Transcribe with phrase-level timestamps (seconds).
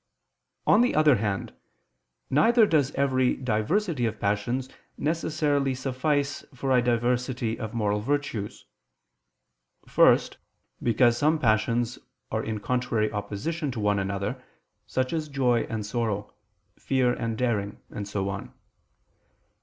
[0.65, 1.53] On the other hand,
[2.31, 8.65] neither does every diversity of passions necessarily suffice for a diversity of moral virtues.
[9.87, 10.37] First,
[10.81, 11.99] because some passions
[12.31, 14.41] are in contrary opposition to one another,
[14.87, 16.33] such as joy and sorrow,
[16.79, 18.51] fear and daring, and so on.